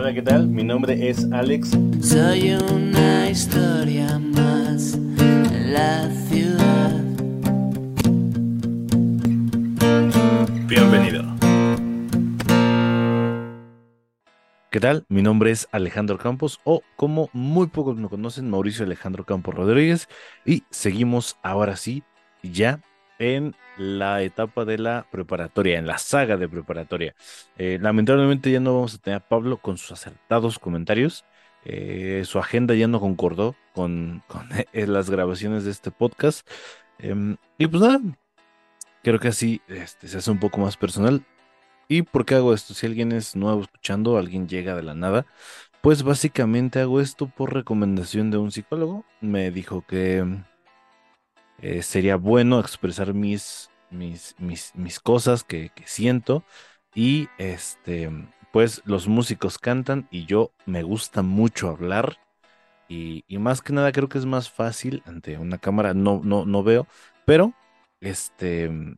[0.00, 0.48] Hola, ¿qué tal?
[0.48, 1.76] Mi nombre es Alex.
[2.00, 7.04] Soy una historia más en la ciudad.
[10.66, 11.22] Bienvenido.
[14.70, 15.04] ¿Qué tal?
[15.10, 20.08] Mi nombre es Alejandro Campos o como muy pocos me conocen, Mauricio Alejandro Campos Rodríguez
[20.46, 22.04] y seguimos ahora sí
[22.42, 22.80] ya
[23.20, 27.14] en la etapa de la preparatoria, en la saga de preparatoria.
[27.58, 31.24] Eh, lamentablemente ya no vamos a tener a Pablo con sus acertados comentarios.
[31.64, 34.22] Eh, su agenda ya no concordó con,
[34.72, 36.48] eh, las grabaciones de este podcast.
[36.98, 38.00] Em, y pues nada,
[39.02, 41.24] creo que así este, se hace un poco más personal.
[41.88, 42.74] ¿Y por qué hago esto?
[42.74, 45.26] Si alguien es nuevo escuchando, alguien llega de la nada,
[45.82, 49.04] pues básicamente hago esto por recomendación de un psicólogo.
[49.20, 50.24] Me dijo que
[51.62, 56.44] eh, sería bueno expresar mis, mis, mis, cosas que, siento
[56.94, 58.10] y este,
[58.52, 62.18] pues los músicos cantan y yo me gusta mucho hablar
[62.88, 66.44] y, y, más que nada creo que es más fácil ante una cámara, no, no,
[66.44, 66.86] no veo,
[67.24, 67.54] pero
[68.00, 68.96] este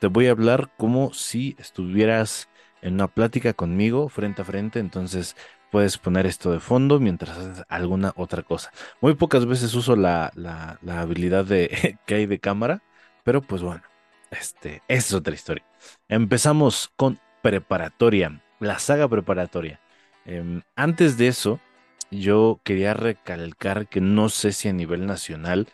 [0.00, 2.48] te voy a hablar como si estuvieras
[2.82, 5.36] en una plática conmigo frente a frente, entonces
[5.70, 8.72] puedes poner esto de fondo mientras haces alguna otra cosa.
[9.00, 10.32] Muy pocas veces uso la,
[10.88, 12.82] habilidad de, que hay de cámara,
[13.24, 13.82] pero pues bueno,
[14.30, 15.64] este, es otra historia.
[16.08, 19.80] Empezamos con preparatoria, la saga preparatoria.
[20.24, 21.60] Em, antes de eso,
[22.10, 25.68] yo quería recalcar que no sé si a nivel nacional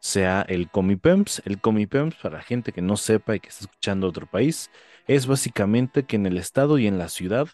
[0.00, 1.42] sea el Comipems.
[1.44, 4.70] El Comipems, para la gente que no sepa y que está escuchando otro país,
[5.10, 7.48] es básicamente que en el estado y en la ciudad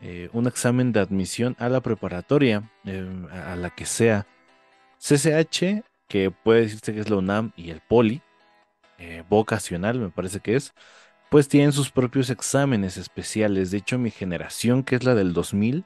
[0.00, 4.28] eh, un examen de admisión a la preparatoria, eh, a la que sea
[4.98, 8.22] CCH, que puede decirse que es la UNAM y el Poli,
[8.98, 10.72] eh, vocacional me parece que es,
[11.30, 13.72] pues tienen sus propios exámenes especiales.
[13.72, 15.84] De hecho, mi generación, que es la del 2000,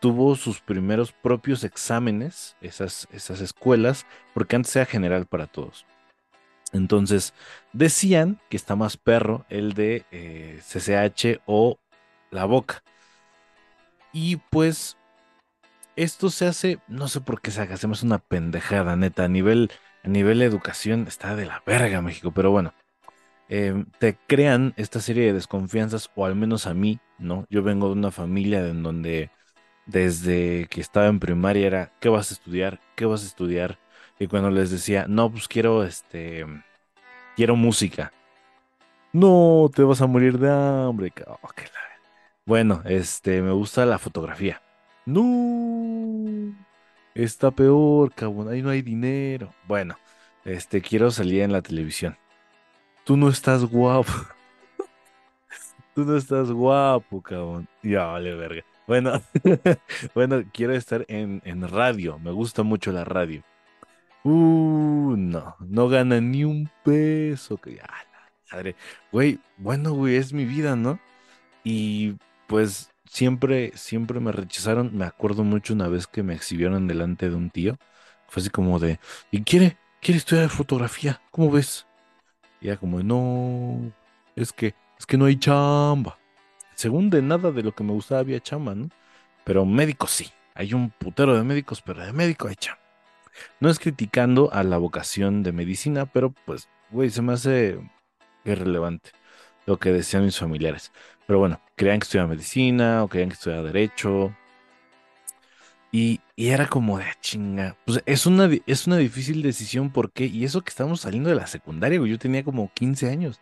[0.00, 5.84] tuvo sus primeros propios exámenes, esas, esas escuelas, porque antes era general para todos.
[6.74, 7.32] Entonces,
[7.72, 10.04] decían que está más perro el de
[10.60, 11.78] CCH eh, o
[12.30, 12.82] la boca.
[14.12, 14.96] Y pues,
[15.96, 19.70] esto se hace, no sé por qué se haga, hacemos una pendejada, neta, a nivel,
[20.02, 22.74] a nivel de educación está de la verga México, pero bueno.
[23.48, 27.46] Em, te crean esta serie de desconfianzas, o al menos a mí, ¿no?
[27.50, 29.30] Yo vengo de una familia en donde
[29.86, 32.80] desde que estaba en primaria era, ¿qué vas a estudiar?
[32.96, 33.78] ¿Qué vas a estudiar?
[34.18, 36.46] Y cuando les decía, no, pues quiero, este,
[37.36, 38.12] quiero música.
[39.12, 41.12] No, te vas a morir de hambre.
[41.26, 41.38] Oh,
[42.46, 44.60] bueno, este, me gusta la fotografía.
[45.06, 46.54] No,
[47.14, 49.54] está peor, cabrón, ahí no hay dinero.
[49.66, 49.96] Bueno,
[50.44, 52.16] este, quiero salir en la televisión.
[53.04, 54.12] Tú no estás guapo.
[55.94, 57.68] Tú no estás guapo, cabrón.
[57.82, 58.64] Ya, vale, verga.
[58.86, 59.12] Bueno,
[60.14, 62.18] bueno, quiero estar en, radio.
[62.18, 63.42] Me gusta mucho la radio.
[64.24, 67.56] Uh, no, no gana ni un peso.
[67.58, 67.80] Que,
[68.52, 68.76] madre.
[69.12, 70.98] Güey, bueno, güey, es mi vida, ¿no?
[71.64, 72.16] Y
[72.48, 74.96] pues siempre, siempre me rechazaron.
[74.96, 77.78] Me acuerdo mucho una vez que me exhibieron delante de un tío.
[78.28, 81.20] Fue así como de, ¿y quiere, quiere estudiar fotografía?
[81.30, 81.86] ¿Cómo ves?
[82.60, 83.92] Y ya como, no,
[84.36, 86.18] es que, es que no hay chamba
[86.74, 88.90] según de nada de lo que me gustaba había chamba, ¿no?
[89.44, 90.30] Pero médicos sí.
[90.54, 92.83] Hay un putero de médicos, pero de médico hay chamba.
[93.60, 97.78] No es criticando a la vocación de medicina, pero pues, güey, se me hace
[98.44, 99.10] irrelevante
[99.66, 100.92] lo que decían mis familiares.
[101.26, 104.34] Pero bueno, creían que estudiaba medicina o creían que estudiaba derecho.
[105.92, 107.76] Y, era como de ah, chinga.
[107.86, 111.46] Pues es una, es una difícil decisión porque, y eso que estamos saliendo de la
[111.46, 113.40] secundaria, güey, yo tenía como 15 años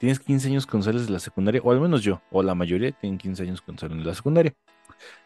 [0.00, 2.90] tienes 15 años con sales de la secundaria, o al menos yo, o la mayoría
[2.90, 4.54] tienen 15 años con salen de la secundaria.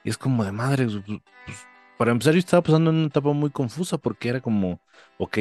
[0.03, 1.03] Y es como de madre, pues,
[1.47, 1.67] pues,
[2.05, 4.79] para empezar yo estaba pasando en una etapa muy confusa porque era como,
[5.17, 5.39] ok,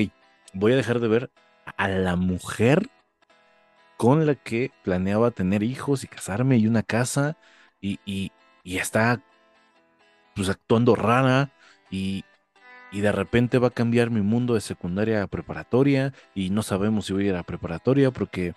[0.53, 1.29] voy a dejar de ver
[1.75, 2.89] a la mujer
[3.97, 7.35] con la que planeaba tener hijos y casarme y una casa
[7.81, 8.31] y, y,
[8.63, 9.21] y está
[10.33, 11.51] pues actuando rara
[11.91, 12.23] y,
[12.93, 17.07] y de repente va a cambiar mi mundo de secundaria a preparatoria y no sabemos
[17.07, 18.53] si voy a ir a preparatoria porque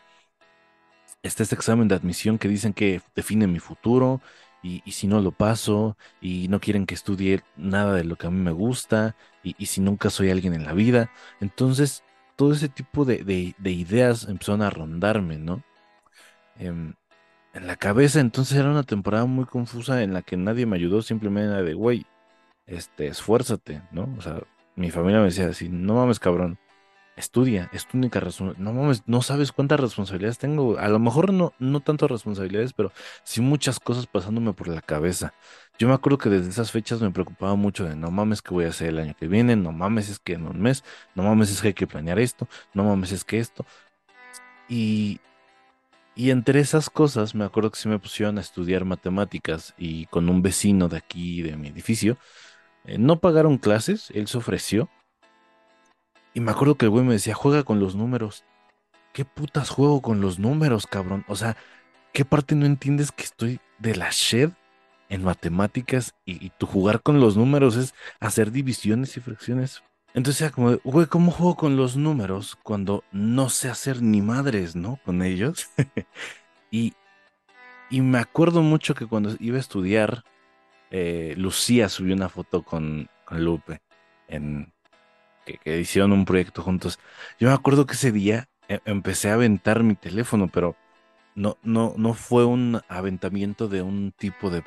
[1.24, 4.20] está este examen de admisión que dicen que define mi futuro
[4.62, 8.30] y, si no lo paso y no quieren que estudie nada de lo que a
[8.30, 11.10] mí me gusta y, si nunca soy alguien en la vida.
[11.40, 12.02] Entonces,
[12.36, 15.62] todo ese tipo de, ideas empezaron a rondarme, ¿no?
[16.58, 16.94] Em,
[17.54, 21.02] en la cabeza, entonces era una temporada muy confusa en la que nadie me ayudó,
[21.02, 22.06] simplemente era de, güey,
[22.66, 24.08] este, esfuérzate, ¿no?
[24.18, 24.42] O sea,
[24.74, 26.58] mi familia me decía así, no mames, cabrón,
[27.16, 28.54] estudia, es tu única razón.
[28.58, 30.78] No mames, no sabes cuántas responsabilidades tengo.
[30.78, 32.92] A lo mejor no, no tantas responsabilidades, pero
[33.24, 35.34] sí muchas cosas pasándome por la cabeza.
[35.78, 38.64] Yo me acuerdo que desde esas fechas me preocupaba mucho de no mames qué voy
[38.66, 40.84] a hacer el año que viene, no mames es que en un mes,
[41.14, 43.64] no mames es que hay que planear esto, no mames es que esto.
[44.68, 45.20] Y,
[46.14, 50.28] y entre esas cosas me acuerdo que sí me pusieron a estudiar matemáticas y con
[50.28, 52.18] un vecino de aquí, de mi edificio,
[52.84, 54.90] eh, no pagaron clases, él se ofreció.
[56.36, 58.44] Y me acuerdo que el güey me decía, juega con los números.
[59.14, 61.24] ¿Qué putas juego con los números, cabrón?
[61.28, 61.56] O sea,
[62.12, 64.50] ¿qué parte no entiendes que estoy de la shed
[65.08, 69.82] en matemáticas y, y tu jugar con los números es hacer divisiones y fracciones?
[70.12, 74.76] Entonces era como, güey, ¿cómo juego con los números cuando no sé hacer ni madres,
[74.76, 75.00] ¿no?
[75.06, 75.70] Con ellos.
[76.70, 76.92] y,
[77.88, 80.22] y me acuerdo mucho que cuando iba a estudiar,
[80.90, 83.80] eh, Lucía subió una foto con, con Lupe
[84.28, 84.75] en,
[85.46, 86.98] que, hicieron un proyecto juntos.
[87.38, 90.76] Yo me acuerdo que ese día eh, empecé a aventar mi teléfono, pero
[91.34, 94.62] no, no, no fue un aventamiento de un tipo de,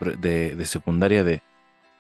[0.55, 1.41] de secundaria de,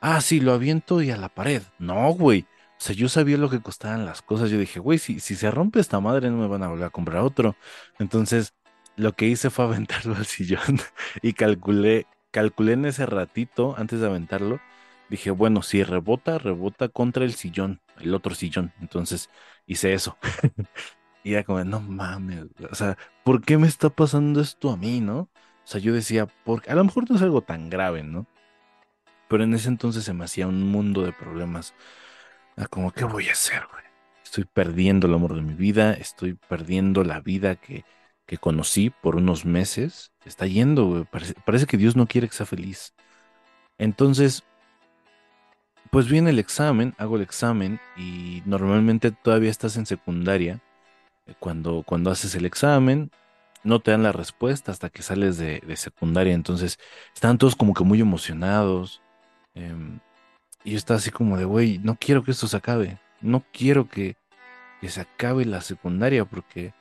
[0.01, 1.63] ah, sí, lo aviento y a la pared.
[1.79, 2.45] No, güey.
[2.79, 4.49] O sea, yo sabía lo que costaban las cosas.
[4.49, 6.89] Yo dije, güey, si, si se rompe esta madre, no me van a volver a
[6.89, 7.55] comprar otro.
[7.99, 8.53] Entonces,
[8.95, 10.79] lo que hice fue aventarlo al sillón
[11.21, 14.59] y calculé, calculé en ese ratito, antes de aventarlo,
[15.09, 18.73] dije, bueno, si rebota, rebota contra el sillón, el otro sillón.
[18.81, 19.29] Entonces,
[19.65, 20.17] hice eso.
[21.23, 25.01] Y era como, no mames, o sea, ¿por qué me está pasando esto a mí,
[25.01, 25.19] no?
[25.19, 25.29] O
[25.65, 28.25] sea, yo decía, porque a lo mejor no es algo tan grave, ¿no?
[29.27, 31.73] Pero en ese entonces se me hacía un mundo de problemas.
[32.57, 33.83] Ah, como, ¿qué voy a hacer, güey?
[34.23, 37.85] Estoy perdiendo el amor de mi vida, estoy perdiendo la vida que,
[38.25, 40.11] que conocí por unos meses.
[40.21, 41.05] Se está yendo, güey.
[41.05, 42.93] Parece, parece que Dios no quiere que sea feliz.
[43.77, 44.43] Entonces,
[45.91, 50.61] pues viene el examen, hago el examen y normalmente todavía estás en secundaria
[51.27, 53.11] eh, Cuando, cuando haces el examen,
[53.63, 56.33] no te dan la respuesta hasta que sales de, secundaria.
[56.33, 56.79] Entonces,
[57.13, 59.01] estaban todos como que muy emocionados.
[59.55, 59.99] em,
[60.63, 62.99] y yo estaba así como de, güey, no quiero que esto se acabe.
[63.21, 64.17] No quiero que,
[64.81, 66.73] que se acabe la secundaria porque,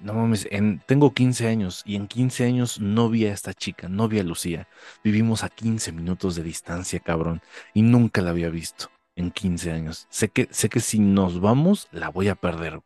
[0.00, 3.88] no mames, en, tengo 15 años y en 15 años no vi a esta chica,
[3.88, 4.68] no vi a Lucía.
[5.04, 7.40] Vivimos a 15 minutos de distancia, cabrón,
[7.74, 10.06] y nunca la había visto en 15 años.
[10.10, 12.80] Sé que, sé que si nos vamos, la voy a perder.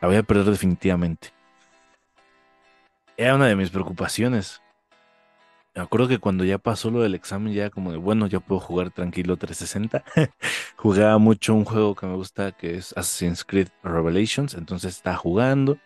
[0.00, 1.32] La voy a perder definitivamente.
[3.16, 4.62] Era una de mis preocupaciones.
[5.74, 8.60] Me acuerdo que cuando ya pasó lo del examen, ya como de, bueno, ya puedo
[8.60, 10.04] jugar tranquilo 360.
[10.76, 14.54] Jugaba mucho un juego que me gusta, que es Assassin's Creed Revelations.
[14.54, 15.78] Entonces estaba jugando.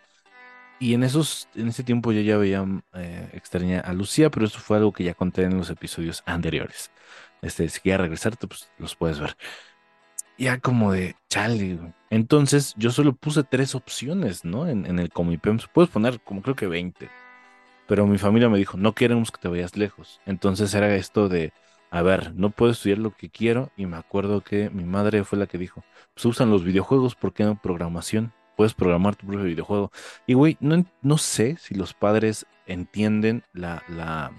[0.79, 4.59] Y en esos, en ese tiempo yo ya veía eh, extraña a Lucía, pero eso
[4.59, 6.91] fue algo que ya conté en los episodios anteriores.
[7.41, 9.37] Este, si quieres regresarte, pues los puedes ver.
[10.37, 11.79] Ya como de, chale.
[12.09, 14.67] Entonces yo solo puse tres opciones, ¿no?
[14.67, 15.67] En, en el Comipems.
[15.67, 17.09] Puedes poner como creo que 20.
[17.87, 20.21] Pero mi familia me dijo, no queremos que te vayas lejos.
[20.25, 21.53] Entonces era esto de,
[21.89, 23.71] a ver, no puedo estudiar lo que quiero.
[23.77, 27.33] Y me acuerdo que mi madre fue la que dijo, pues usan los videojuegos, ¿por
[27.33, 28.33] qué no programación?
[28.55, 29.91] Puedes programar tu propio videojuego.
[30.27, 34.31] Y güey, no, no sé si los padres entienden la, la...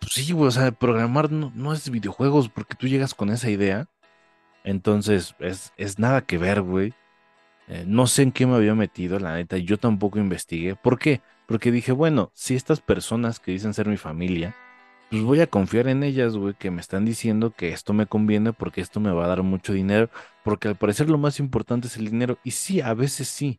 [0.00, 3.50] Pues sí, güey, o sea, programar no, no es videojuegos porque tú llegas con esa
[3.50, 3.88] idea.
[4.64, 6.94] Entonces, es, es nada que ver, güey.
[7.68, 10.74] Eh, no sé en qué me había metido, la neta, yo tampoco investigué.
[10.74, 11.20] ¿Por qué?
[11.46, 14.54] Porque dije, bueno, si estas personas que dicen ser mi familia,
[15.10, 18.52] pues voy a confiar en ellas, güey, que me están diciendo que esto me conviene
[18.52, 20.10] porque esto me va a dar mucho dinero,
[20.44, 22.38] porque al parecer lo más importante es el dinero.
[22.44, 23.58] Y sí, a veces sí,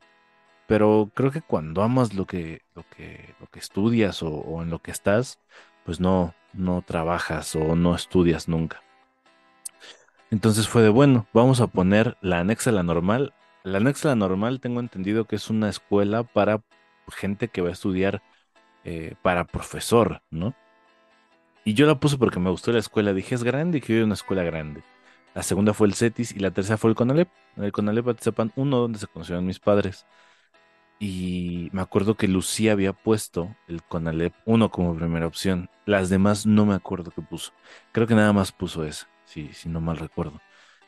[0.67, 4.79] pero creo que cuando amas lo que, lo que, lo que estudias o, en lo
[4.79, 5.39] que estás,
[5.85, 8.83] pues no, no trabajas o no estudias nunca.
[10.31, 13.33] Entonces fue de, bueno, vamos a poner la anexa a la normal.
[13.63, 16.61] La anexa a la normal tengo entendido que es una escuela para
[17.11, 18.21] gente que va a estudiar
[18.83, 20.53] eh, para profesor, ¿no?
[21.69, 23.13] Y yo la puse porque me gustó la escuela.
[23.13, 24.83] Dije, es grande y quiero ir a una escuela grande.
[25.35, 27.29] La segunda fue el CETIS y la tercera fue el CONALEP.
[27.57, 30.05] El CONALEP Atizapán uno donde se conocieron mis padres.
[30.99, 35.69] Y me acuerdo que Lucía había puesto el CONALEP uno como primera opción.
[35.85, 37.53] Las demás no me acuerdo qué puso.
[37.93, 40.41] Creo que nada más puso esa, si, si no mal recuerdo.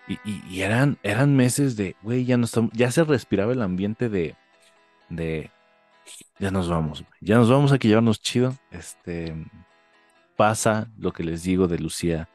[0.08, 4.10] Y, y- y eran, eran meses de, güey, ya no ya se respiraba el ambiente
[4.10, 4.36] de,
[5.10, 5.52] de,
[6.40, 8.56] ya nos vamos, ya nos vamos, hay que llevarnos chido.
[8.72, 9.36] Este,
[10.42, 12.28] pasa lo que les digo de Lucía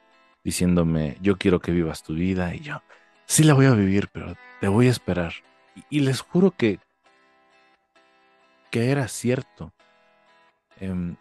[0.45, 2.81] diciéndome, yo quiero que vivas tu vida y yo,
[3.27, 5.33] sí la voy a vivir, pero te voy a esperar.
[5.91, 6.79] Y, les juro que,
[8.71, 9.73] que era cierto.
[10.79, 11.17] Em,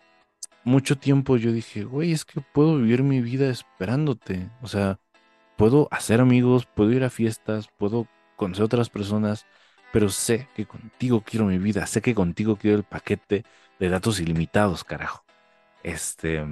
[0.63, 4.51] mucho tiempo yo dije, güey, es que puedo vivir mi vida esperándote.
[4.61, 4.99] O sea,
[5.57, 9.47] puedo hacer amigos, puedo ir a fiestas, puedo conocer otras personas,
[9.91, 13.43] pero sé que contigo quiero mi vida, sé que contigo quiero el paquete
[13.79, 15.25] de datos ilimitados, carajo.
[15.81, 16.45] Este.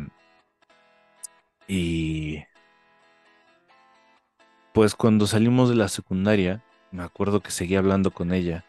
[1.74, 2.46] Y.
[4.74, 8.64] Pues cuando salimos de la secundaria, me acuerdo que seguí hablando con ella.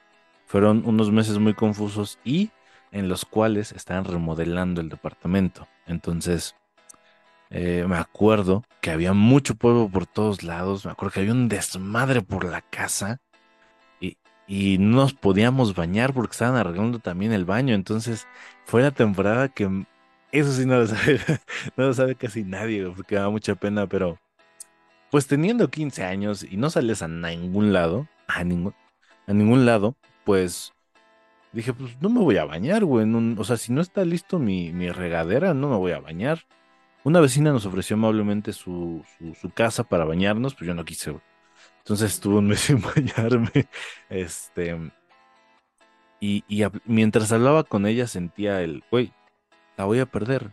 [0.46, 2.50] Fueron unos meses muy confusos y
[2.92, 5.68] en los cuales estaban remodelando el departamento.
[5.86, 6.56] Entonces,
[7.50, 10.86] eh, me acuerdo que había mucho polvo por todos lados.
[10.86, 13.20] Me acuerdo que había un desmadre por la casa
[14.00, 17.74] y, y no nos podíamos bañar porque estaban arreglando también el baño.
[17.74, 18.26] Entonces,
[18.64, 19.84] fue la temporada que
[20.40, 21.20] eso sí no lo sabe,
[21.76, 24.18] no lo sabe casi nadie, porque da mucha pena, pero
[25.10, 28.74] pues teniendo 15 años y no sales a ningún lado, a ningún,
[29.26, 30.72] a ningún lado, pues
[31.52, 33.06] dije, pues no me voy a bañar, güey.
[33.38, 36.46] o sea, si no está listo mi, mi, regadera, no me voy a bañar.
[37.04, 39.04] Una vecina nos ofreció amablemente su,
[39.40, 41.16] su, casa para bañarnos, pero yo no quise,
[41.78, 43.68] Entonces estuvo un mes sin bañarme.
[44.08, 44.76] Este.
[46.18, 49.12] Y, y mientras hablaba con ella sentía el, güey,
[49.76, 50.52] la voy a perder.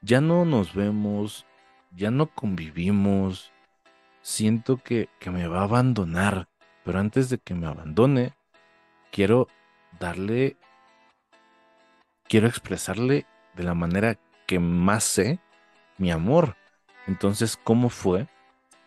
[0.00, 1.46] Ya no nos vemos,
[1.94, 3.52] ya no convivimos.
[4.22, 6.48] Siento que, que me va a abandonar,
[6.84, 8.34] pero antes de que me abandone,
[9.10, 9.48] quiero
[9.98, 10.56] darle,
[12.28, 15.40] quiero expresarle de la manera que más sé
[15.98, 16.56] mi amor.
[17.06, 18.28] Entonces, ¿cómo fue?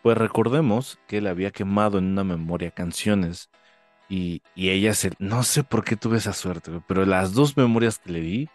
[0.02, 3.50] Pues recordemos que le había quemado en una memoria canciones
[4.08, 7.98] y, y ella se, no sé por qué tuve esa suerte, pero las dos memorias
[7.98, 8.48] que le di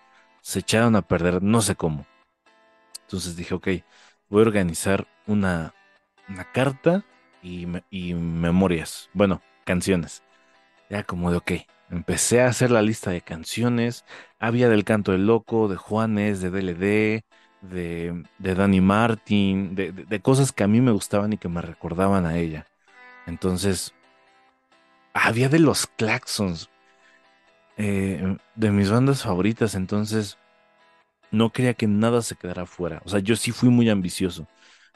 [0.46, 2.06] se echaron a perder, no sé cómo.
[3.02, 3.68] Entonces dije, ok,
[4.30, 5.74] voy a organizar una,
[6.30, 7.04] una carta
[7.42, 10.22] y, y memorias, bueno, canciones.
[10.88, 11.52] Ya como de, ok,
[11.90, 14.06] empecé a hacer la lista de canciones.
[14.38, 17.24] Había del Canto del Loco, de Juanes, de DLD,
[17.62, 21.62] de, de Danny Martin, de, de, cosas que a mí me gustaban y que me
[21.62, 22.68] recordaban a ella.
[23.26, 23.96] Entonces,
[25.16, 26.70] había de los Claxons.
[27.78, 30.38] Eh, de mis bandas favoritas, entonces
[31.32, 33.02] no quería que nada se quedara fuera.
[33.06, 34.48] O sea, yo sí fui muy ambicioso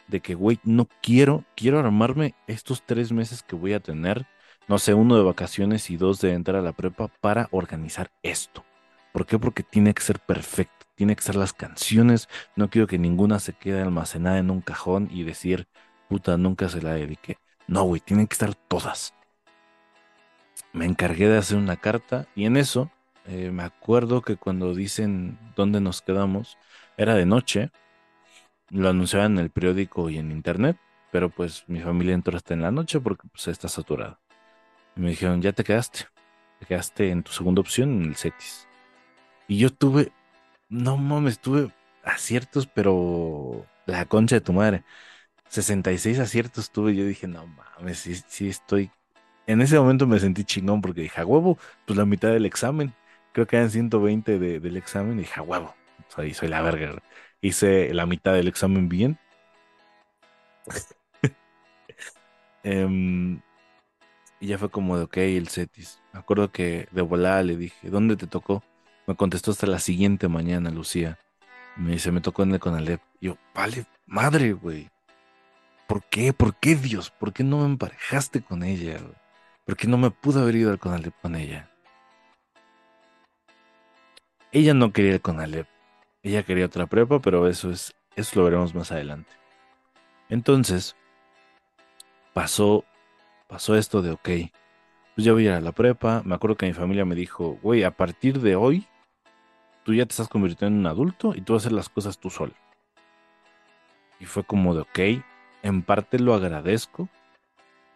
[0.08, 4.28] de que, güey, no quiero, quiero armarme estos tres meses que voy a tener,
[4.68, 8.66] no sé, uno de vacaciones y dos de entrar a la prepa para organizar esto.
[9.12, 9.40] ¿Por qué?
[9.40, 13.54] Porque tiene que ser perfecto, tiene que ser las canciones, no quiero que ninguna se
[13.54, 15.68] quede almacenada en un cajón y decir,
[16.08, 17.38] puta, nunca se la dediqué.
[17.68, 19.14] No, güey, tienen que estar todas
[20.74, 22.92] me encargué de hacer una carta y en eso
[23.26, 26.58] eh, me acuerdo que cuando dicen dónde nos quedamos,
[26.98, 27.72] era de noche,
[28.70, 30.78] lo anunciaban en el periódico y en internet,
[31.12, 34.20] pero pues mi familia entró hasta en la noche porque pues está saturado.
[34.96, 36.08] Y me dijeron, ya te quedaste,
[36.60, 38.68] te quedaste en tu segunda opción en el CETIS.
[39.48, 40.12] Y yo tuve,
[40.70, 41.74] no mames, tuve
[42.04, 44.84] aciertos, pero la concha de tu madre.
[45.50, 48.92] 66 aciertos tuve, yo dije, no mames, sí, sí estoy
[49.50, 52.94] en ese momento me sentí chingón porque dije, a huevo, pues la mitad del examen.
[53.32, 55.74] Creo que eran 120 del examen y dije, a huevo,
[56.08, 57.02] soy, soy la verga.
[57.42, 59.18] Hice la mitad del examen bien.
[62.64, 63.40] Em,
[64.40, 66.00] y ya fue como de, ok, el CETIS.
[66.14, 68.64] Me acuerdo que de volada le dije, ¿dónde te tocó?
[69.08, 71.18] Me contestó hasta la siguiente mañana, Lucía.
[71.78, 73.02] me dice, me tocó en el Conalep.
[73.22, 74.90] Y yo, vale, madre, güey.
[75.88, 76.34] ¿Por qué?
[76.34, 77.10] ¿Por qué, Dios?
[77.10, 79.00] ¿Por qué no me emparejaste con ella?
[79.70, 81.70] Porque no me pudo haber ido al Conalep con ella.
[84.52, 85.68] Ella no quería el Conalep,
[86.24, 89.32] ella quería otra prepa, pero eso es, eso lo veremos más adelante.
[90.28, 90.96] Entonces,
[92.34, 92.84] pasó,
[93.48, 94.30] pasó esto de, ok,
[95.14, 96.24] pues ya voy a ir a la prepa.
[96.26, 98.88] Me acuerdo que mi familia me dijo, güey, a partir de hoy,
[99.84, 102.18] tú ya te estás convirtiendo en un adulto y tú vas a hacer las cosas
[102.18, 102.56] tú solo.
[104.20, 105.24] Y fue como de, ok,
[105.62, 107.08] en parte lo agradezco,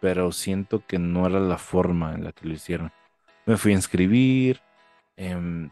[0.03, 2.91] pero siento que no era la forma en la que lo hicieron.
[3.45, 4.59] Me fui a inscribir,
[5.15, 5.69] em,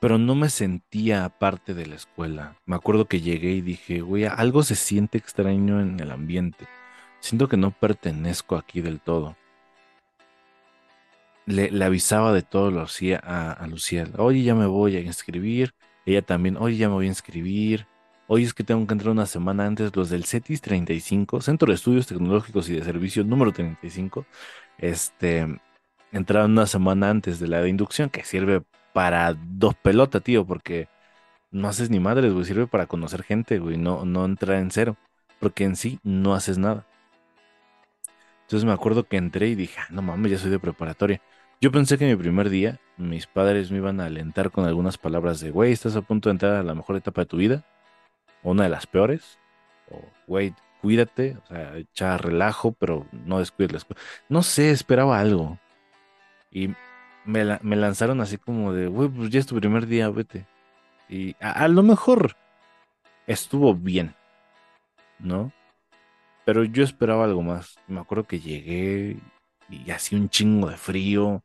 [0.00, 2.56] pero no me sentía parte de la escuela.
[2.66, 6.66] Me acuerdo que llegué y dije, güey, algo se siente extraño en el ambiente.
[7.20, 9.34] Siento que no pertenezco aquí del todo.
[11.46, 14.06] Le, avisaba de todo lo hacía a, a Lucía.
[14.18, 15.72] Oye, ya me voy a inscribir.
[16.04, 17.86] Ella también, oye, ya me voy a inscribir.
[18.32, 21.74] Hoy es que tengo que entrar una semana antes los del CETIS 35, Centro de
[21.74, 24.24] Estudios Tecnológicos y de Servicio número 35.
[24.78, 25.48] Este,
[26.12, 30.86] entraron una semana antes de la de inducción, que sirve para dos pelotas, tío, porque
[31.50, 34.96] no haces ni madres, güey, sirve para conocer gente, güey, no, no entrar en cero,
[35.40, 36.86] porque en sí no haces nada.
[38.42, 41.20] Entonces me acuerdo que entré y dije, ah, no mames, ya soy de preparatoria.
[41.60, 45.40] Yo pensé que mi primer día mis padres me iban a alentar con algunas palabras
[45.40, 47.64] de, güey, estás a punto de entrar a la mejor etapa de tu vida
[48.42, 49.38] una de las peores,
[49.90, 53.86] o güey, cuídate, o sea, echa relajo, pero no descuides.
[54.28, 55.58] No sé, esperaba algo.
[56.50, 56.70] Y
[57.24, 60.46] me, me lanzaron así como de, güey, pues ya es tu primer día, vete.
[61.08, 62.36] Y a, a lo mejor
[63.26, 64.14] estuvo bien,
[65.18, 65.52] ¿no?
[66.44, 67.76] Pero yo esperaba algo más.
[67.86, 69.18] Me acuerdo que llegué
[69.68, 71.42] y hacía un chingo de frío.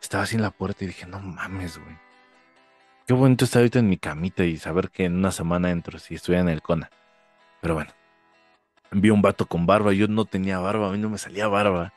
[0.00, 2.07] Estaba así en la puerta y dije, no mames, güey.
[3.08, 6.16] Qué bonito estar ahorita en mi camita y saber que en una semana entro si
[6.16, 6.90] estuviera en el CONA.
[7.62, 7.90] Pero bueno,
[8.90, 9.94] vi un vato con barba.
[9.94, 11.94] Yo no tenía barba, a mí no me salía barba.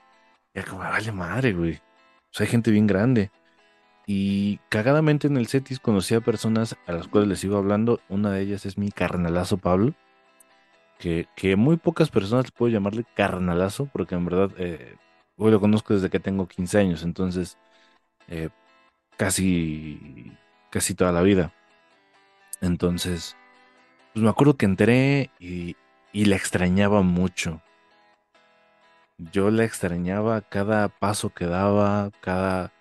[0.54, 1.74] Y era como, vale madre, güey.
[1.74, 3.30] O sea, hay gente bien grande.
[4.08, 8.00] Y cagadamente en el CETIS conocí a personas a las cuales les sigo hablando.
[8.08, 9.94] Una de ellas es mi carnalazo Pablo.
[10.98, 14.96] Que, que muy pocas personas les puedo llamarle carnalazo, porque en verdad eh,
[15.36, 17.58] hoy lo conozco desde que tengo 15 años, entonces
[18.30, 18.50] eh,
[19.18, 20.32] casi,
[20.72, 21.54] casi toda la vida.
[22.62, 23.36] Entonces,
[24.14, 25.76] pues me acuerdo que entré y,
[26.14, 27.62] y la extrañaba mucho.
[29.32, 32.74] Yo la extrañaba cada paso que daba, cada,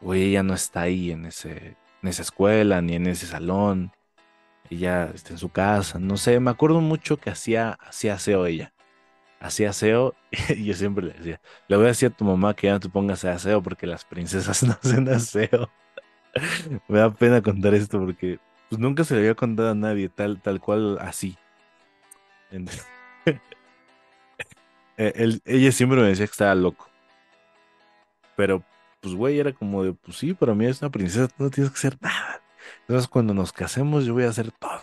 [0.00, 3.92] güey, ella no está ahí en ese, en esa escuela ni en ese salón.
[4.70, 8.72] Ella está en su casa, no sé, me acuerdo mucho que hacía, hacía aseo ella.
[9.40, 10.14] Hacía aseo
[10.50, 12.80] y yo siempre le decía, le voy a decir a tu mamá que ya no
[12.80, 15.70] te pongas a aseo porque las princesas no hacen aseo.
[16.88, 20.40] Me da pena contar esto porque pues nunca se le había contado a nadie tal,
[20.40, 21.36] tal cual así.
[25.02, 26.86] Eh, ella siempre me decía que estaba loco.
[28.36, 28.62] Pero,
[29.00, 31.78] pues, güey, era como de, pues sí, para mí es una princesa, no tienes que
[31.78, 32.42] hacer nada.
[32.82, 34.82] Entonces, cuando nos casemos, yo voy a hacer todo.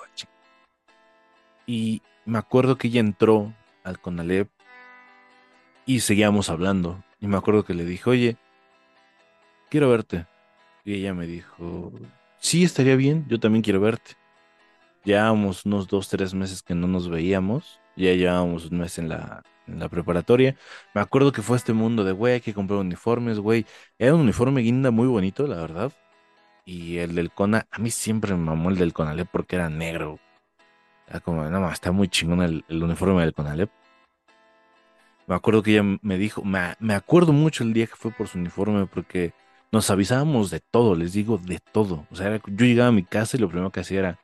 [1.67, 4.49] Y me acuerdo que ella entró al Conalep
[5.85, 7.03] y seguíamos hablando.
[7.19, 8.37] Y me acuerdo que le dije, oye,
[9.69, 10.25] quiero verte.
[10.87, 11.91] Y ella me dijo,
[12.39, 14.11] sí, estaría bien, yo también quiero verte.
[15.03, 17.81] Llevábamos unos dos, tres meses que no nos veíamos.
[17.97, 20.55] Ya llevábamos un mes en la, en la preparatoria.
[20.93, 23.65] Me acuerdo que fue este mundo de, güey, hay que comprar uniformes, güey.
[23.99, 25.91] Era un uniforme guinda muy bonito, la verdad.
[26.63, 30.19] Y el del Cona, a mí siempre me mamó el del Conalep porque era negro.
[31.05, 33.69] Era como, no, ma, está muy chingón el, el uniforme del Conalep.
[35.27, 38.29] Me acuerdo que ella me dijo, me, me acuerdo mucho el día que fue por
[38.29, 39.33] su uniforme porque
[39.71, 42.05] nos avisábamos de todo, les digo, de todo.
[42.11, 44.19] O sea, yo llegaba a mi casa y lo primero que hacía era,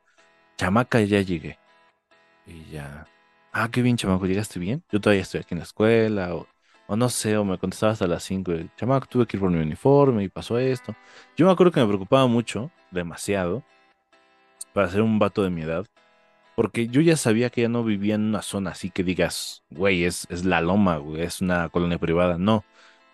[0.57, 1.59] chamaca, ya llegué.
[2.45, 3.07] Y ya,
[3.51, 4.83] ah, qué bien, chamaco, ¿llegaste bien?
[4.91, 6.47] Yo todavía estoy aquí en la escuela, o,
[6.95, 9.59] no sé, o me contestaba hasta las 5, y, chamaco, tuve que ir por mi
[9.59, 10.95] uniforme y pasó esto.
[11.37, 13.63] Yo me acuerdo que me preocupaba mucho, demasiado,
[14.73, 15.85] para ser un vato de mi edad,
[16.55, 20.05] porque yo ya sabía que ya no vivía en una zona así que digas, güey,
[20.05, 22.37] es, es la loma, güey, es una colonia privada.
[22.37, 22.63] No,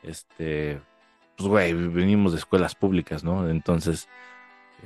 [0.04, 0.82] este,
[1.40, 3.50] pues, güey, venimos de escuelas públicas, ¿no?
[3.50, 4.10] Entonces,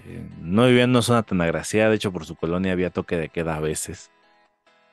[0.05, 3.29] eh, no en una zona tan agraciada, de hecho, por su colonia había toque de
[3.29, 4.11] queda a veces.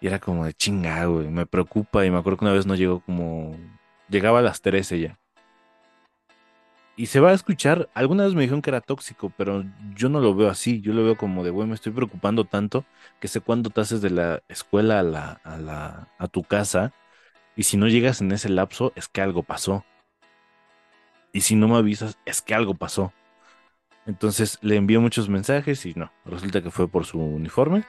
[0.00, 2.06] Y era como de chinga, güey, me preocupa.
[2.06, 3.56] Y me acuerdo que una vez no llegó como,
[4.08, 5.18] llegaba a las 13 ya.
[6.96, 9.64] Y se va a escuchar, alguna vez me dijeron que era tóxico, pero
[9.96, 12.84] yo no lo veo así, yo lo veo como de, güey, me estoy preocupando tanto
[13.20, 16.92] que sé cuándo te haces de la escuela a la, a la, a tu casa,
[17.56, 19.84] y si no llegas en ese lapso, es que algo pasó.
[21.32, 23.12] Y si no me avisas, es que algo pasó.
[24.06, 27.84] Entonces le envié muchos mensajes y no, resulta que fue por su uniforme.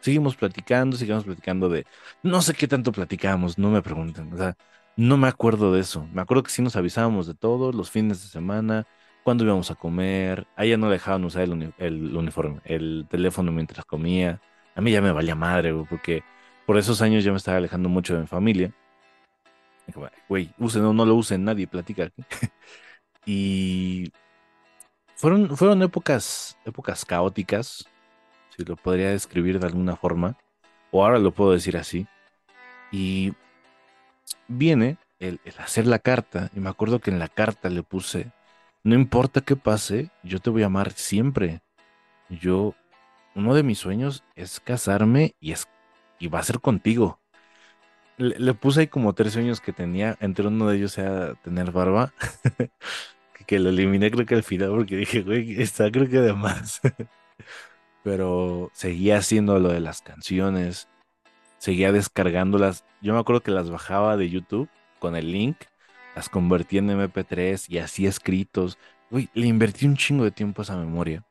[0.00, 1.86] Seguimos platicando, seguimos platicando de,
[2.22, 4.56] no sé qué tanto platicamos, no me pregunten, o sea,
[4.96, 6.06] no me acuerdo de eso.
[6.12, 8.86] Me acuerdo que sí nos avisábamos de todo, los fines de semana,
[9.22, 10.46] cuándo íbamos a comer.
[10.56, 14.40] A ella no dejaban usar el, uni- el uniforme, el teléfono mientras comía.
[14.74, 16.22] A mí ya me valía madre, porque
[16.66, 18.72] por esos años ya me estaba alejando mucho de mi familia.
[20.28, 22.10] Güey, usen o no lo usen, nadie platica.
[23.28, 24.12] Y
[25.16, 27.86] fueron, fueron épocas, épocas caóticas,
[28.56, 30.38] si lo podría describir de alguna forma,
[30.92, 32.06] o ahora lo puedo decir así.
[32.92, 33.34] Y
[34.46, 38.30] viene el, el hacer la carta, y me acuerdo que en la carta le puse,
[38.84, 41.60] no importa qué pase, yo te voy a amar siempre.
[42.28, 42.74] Yo,
[43.34, 45.66] uno de mis sueños es casarme y, es,
[46.20, 47.18] y va a ser contigo.
[48.18, 52.14] Le, puse ahí como tres sueños que tenía, entre uno de ellos era tener barba,
[53.34, 56.32] que, que lo eliminé creo que al final porque dije, güey, está creo que de
[56.32, 56.80] más.
[58.02, 60.88] Pero seguía haciendo lo de las canciones,
[61.58, 62.84] seguía descargándolas.
[63.02, 65.56] Yo me acuerdo que las bajaba de YouTube con el link,
[66.14, 68.78] las convertía en MP3 y así escritos.
[69.10, 71.24] Uy, le invertí un chingo de tiempo a esa memoria.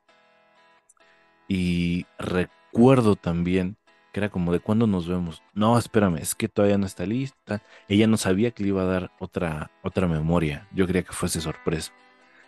[1.47, 3.77] Y recuerdo también
[4.15, 5.43] que era como de cuándo nos vemos.
[5.53, 7.61] No, espérame, es que todavía no está lista.
[7.89, 10.69] Ella no sabía que le iba a dar otra, otra memoria.
[10.71, 11.91] Yo quería que fuese sorpresa.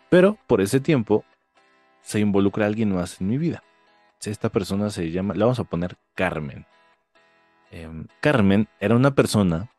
[0.10, 1.26] Pero por ese tiempo
[2.04, 3.64] se involucra alguien más en mi vida.
[4.24, 6.66] Esta persona se llama, le vamos a poner Carmen.
[7.70, 9.70] Em, Carmen era una persona